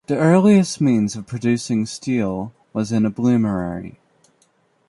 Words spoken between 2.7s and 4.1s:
was in a bloomery.